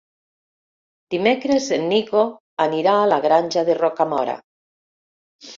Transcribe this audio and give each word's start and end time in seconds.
Dimecres 1.15 1.67
en 1.77 1.85
Nico 1.93 2.23
anirà 2.65 2.97
a 3.03 3.07
la 3.13 3.21
Granja 3.27 3.67
de 3.71 3.79
Rocamora. 3.83 4.37